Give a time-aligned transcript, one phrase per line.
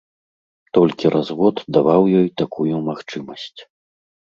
[0.77, 3.59] Толькі развод даваў ёй такую магчымасць.